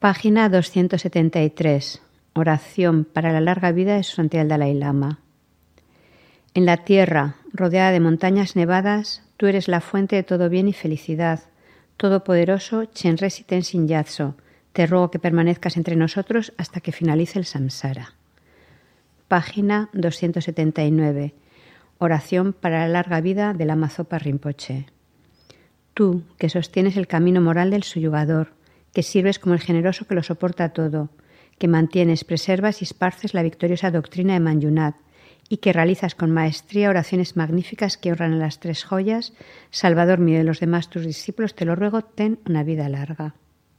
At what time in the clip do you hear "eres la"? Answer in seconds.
9.46-9.80